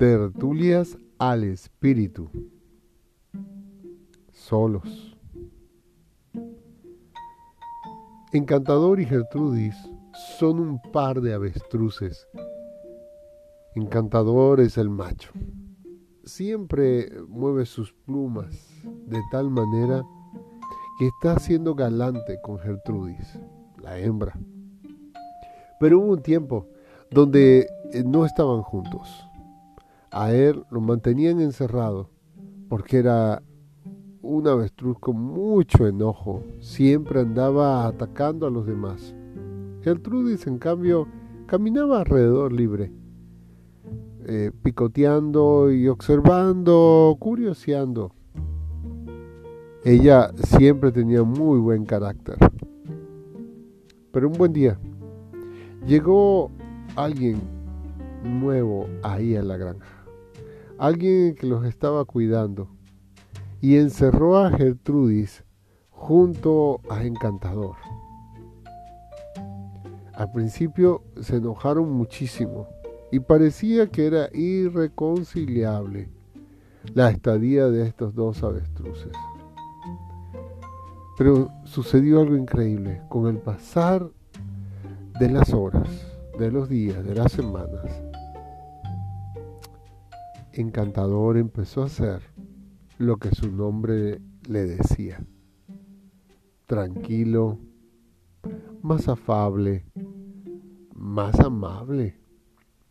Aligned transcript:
tertulias 0.00 0.96
al 1.18 1.44
espíritu, 1.44 2.30
solos. 4.32 5.14
Encantador 8.32 8.98
y 8.98 9.04
Gertrudis 9.04 9.76
son 10.38 10.58
un 10.58 10.80
par 10.90 11.20
de 11.20 11.34
avestruces. 11.34 12.26
Encantador 13.74 14.60
es 14.60 14.78
el 14.78 14.88
macho. 14.88 15.32
Siempre 16.24 17.12
mueve 17.28 17.66
sus 17.66 17.92
plumas 17.92 18.56
de 19.04 19.20
tal 19.30 19.50
manera 19.50 20.02
que 20.98 21.08
está 21.08 21.38
siendo 21.38 21.74
galante 21.74 22.40
con 22.42 22.58
Gertrudis, 22.58 23.38
la 23.82 23.98
hembra. 23.98 24.32
Pero 25.78 25.98
hubo 25.98 26.12
un 26.12 26.22
tiempo 26.22 26.68
donde 27.10 27.68
eh, 27.92 28.02
no 28.02 28.24
estaban 28.24 28.62
juntos. 28.62 29.26
A 30.10 30.32
él 30.32 30.64
lo 30.70 30.80
mantenían 30.80 31.40
encerrado 31.40 32.10
porque 32.68 32.98
era 32.98 33.42
un 34.22 34.46
avestruz 34.46 34.98
con 34.98 35.16
mucho 35.16 35.86
enojo. 35.86 36.42
Siempre 36.60 37.20
andaba 37.20 37.86
atacando 37.86 38.46
a 38.46 38.50
los 38.50 38.66
demás. 38.66 39.14
Gertrudis, 39.82 40.46
en 40.46 40.58
cambio, 40.58 41.06
caminaba 41.46 42.00
alrededor 42.00 42.52
libre, 42.52 42.92
eh, 44.26 44.52
picoteando 44.62 45.72
y 45.72 45.88
observando, 45.88 47.16
curioseando. 47.18 48.12
Ella 49.84 50.30
siempre 50.34 50.92
tenía 50.92 51.22
muy 51.22 51.58
buen 51.58 51.86
carácter. 51.86 52.36
Pero 54.12 54.28
un 54.28 54.34
buen 54.34 54.52
día 54.52 54.78
llegó 55.86 56.50
alguien 56.96 57.40
nuevo 58.22 58.86
ahí 59.02 59.36
a 59.36 59.42
la 59.42 59.56
granja. 59.56 59.99
Alguien 60.80 61.34
que 61.34 61.46
los 61.46 61.66
estaba 61.66 62.06
cuidando. 62.06 62.70
Y 63.60 63.76
encerró 63.76 64.38
a 64.38 64.50
Gertrudis 64.50 65.44
junto 65.90 66.80
a 66.88 67.04
Encantador. 67.04 67.76
Al 70.14 70.32
principio 70.32 71.02
se 71.20 71.36
enojaron 71.36 71.92
muchísimo 71.92 72.66
y 73.12 73.20
parecía 73.20 73.88
que 73.88 74.06
era 74.06 74.30
irreconciliable 74.32 76.08
la 76.94 77.10
estadía 77.10 77.68
de 77.68 77.86
estos 77.86 78.14
dos 78.14 78.42
avestruces. 78.42 79.12
Pero 81.18 81.50
sucedió 81.64 82.22
algo 82.22 82.38
increíble. 82.38 83.02
Con 83.10 83.26
el 83.26 83.36
pasar 83.36 84.08
de 85.18 85.28
las 85.28 85.52
horas, 85.52 85.90
de 86.38 86.50
los 86.50 86.70
días, 86.70 87.04
de 87.04 87.16
las 87.16 87.32
semanas, 87.32 88.09
Encantador 90.52 91.36
empezó 91.36 91.82
a 91.82 91.86
hacer 91.86 92.22
lo 92.98 93.18
que 93.18 93.30
su 93.30 93.50
nombre 93.50 94.20
le 94.48 94.66
decía. 94.66 95.24
Tranquilo, 96.66 97.58
más 98.82 99.08
afable, 99.08 99.84
más 100.94 101.38
amable. 101.40 102.18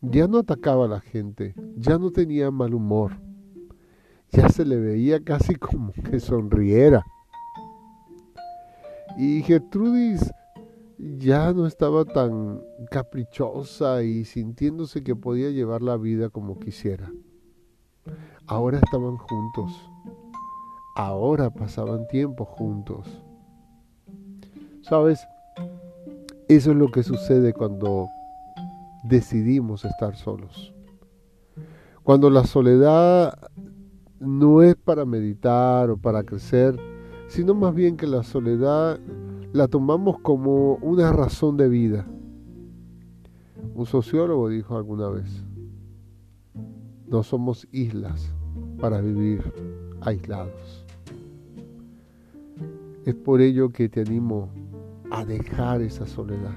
Ya 0.00 0.26
no 0.26 0.38
atacaba 0.38 0.86
a 0.86 0.88
la 0.88 1.00
gente, 1.00 1.54
ya 1.76 1.98
no 1.98 2.10
tenía 2.10 2.50
mal 2.50 2.72
humor, 2.72 3.12
ya 4.30 4.48
se 4.48 4.64
le 4.64 4.76
veía 4.76 5.22
casi 5.22 5.54
como 5.54 5.92
que 5.92 6.18
sonriera. 6.18 7.04
Y 9.18 9.42
Gertrudis 9.42 10.32
ya 10.98 11.52
no 11.52 11.66
estaba 11.66 12.06
tan 12.06 12.62
caprichosa 12.90 14.02
y 14.02 14.24
sintiéndose 14.24 15.02
que 15.02 15.14
podía 15.14 15.50
llevar 15.50 15.82
la 15.82 15.98
vida 15.98 16.30
como 16.30 16.58
quisiera. 16.58 17.12
Ahora 18.50 18.78
estaban 18.78 19.16
juntos. 19.16 19.88
Ahora 20.96 21.50
pasaban 21.50 22.08
tiempo 22.08 22.44
juntos. 22.44 23.06
¿Sabes? 24.82 25.24
Eso 26.48 26.72
es 26.72 26.76
lo 26.76 26.88
que 26.88 27.04
sucede 27.04 27.52
cuando 27.52 28.08
decidimos 29.04 29.84
estar 29.84 30.16
solos. 30.16 30.74
Cuando 32.02 32.28
la 32.28 32.42
soledad 32.42 33.38
no 34.18 34.62
es 34.62 34.74
para 34.74 35.04
meditar 35.04 35.88
o 35.88 35.96
para 35.96 36.24
crecer, 36.24 36.76
sino 37.28 37.54
más 37.54 37.72
bien 37.72 37.96
que 37.96 38.08
la 38.08 38.24
soledad 38.24 38.98
la 39.52 39.68
tomamos 39.68 40.18
como 40.18 40.74
una 40.82 41.12
razón 41.12 41.56
de 41.56 41.68
vida. 41.68 42.04
Un 43.76 43.86
sociólogo 43.86 44.48
dijo 44.48 44.76
alguna 44.76 45.08
vez, 45.08 45.44
no 47.06 47.22
somos 47.22 47.68
islas 47.70 48.34
para 48.80 49.00
vivir 49.00 49.42
aislados. 50.00 50.86
Es 53.04 53.14
por 53.14 53.40
ello 53.40 53.70
que 53.70 53.88
te 53.88 54.00
animo 54.00 54.50
a 55.10 55.24
dejar 55.24 55.82
esa 55.82 56.06
soledad, 56.06 56.54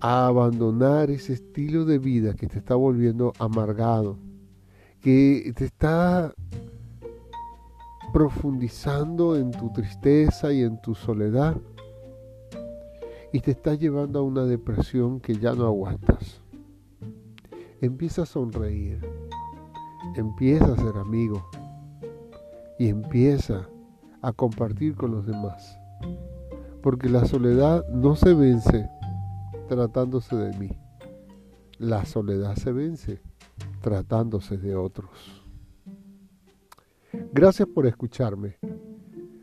a 0.00 0.26
abandonar 0.26 1.10
ese 1.10 1.34
estilo 1.34 1.84
de 1.84 1.98
vida 1.98 2.34
que 2.34 2.46
te 2.46 2.58
está 2.58 2.74
volviendo 2.74 3.32
amargado, 3.38 4.18
que 5.00 5.52
te 5.56 5.64
está 5.64 6.34
profundizando 8.12 9.36
en 9.36 9.50
tu 9.50 9.72
tristeza 9.72 10.52
y 10.52 10.62
en 10.62 10.80
tu 10.80 10.94
soledad 10.94 11.56
y 13.32 13.40
te 13.40 13.50
está 13.50 13.74
llevando 13.74 14.18
a 14.18 14.22
una 14.22 14.44
depresión 14.44 15.20
que 15.20 15.34
ya 15.34 15.52
no 15.52 15.66
aguantas. 15.66 16.40
Empieza 17.80 18.22
a 18.22 18.26
sonreír, 18.26 19.00
empieza 20.16 20.72
a 20.72 20.76
ser 20.76 20.96
amigo 20.96 21.48
y 22.78 22.88
empieza 22.88 23.68
a 24.22 24.32
compartir 24.32 24.94
con 24.94 25.12
los 25.12 25.26
demás. 25.26 25.78
Porque 26.82 27.08
la 27.08 27.24
soledad 27.26 27.86
no 27.88 28.16
se 28.16 28.34
vence 28.34 28.88
tratándose 29.68 30.36
de 30.36 30.58
mí. 30.58 30.70
La 31.78 32.04
soledad 32.04 32.56
se 32.56 32.72
vence 32.72 33.20
tratándose 33.80 34.56
de 34.56 34.76
otros. 34.76 35.44
Gracias 37.32 37.68
por 37.68 37.86
escucharme. 37.86 38.56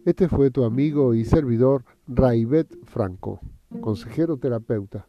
Este 0.05 0.27
fue 0.27 0.51
tu 0.51 0.63
amigo 0.63 1.13
y 1.13 1.25
servidor 1.25 1.85
Raibet 2.07 2.67
Franco, 2.85 3.39
consejero 3.81 4.37
terapeuta. 4.37 5.07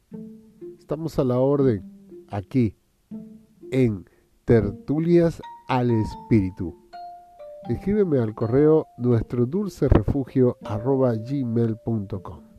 Estamos 0.79 1.19
a 1.19 1.25
la 1.25 1.39
orden 1.39 1.83
aquí 2.29 2.77
en 3.71 4.05
Tertulias 4.45 5.41
al 5.69 5.91
Espíritu. 5.91 6.75
Escríbeme 7.69 8.19
al 8.19 8.35
correo 8.35 8.87
nuestro 8.99 9.47
dulce 9.47 9.89
refugio 9.89 10.59
gmail.com. 10.61 12.54